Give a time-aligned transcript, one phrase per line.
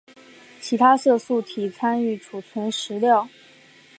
[0.59, 3.29] 其他色素体参与储存食料。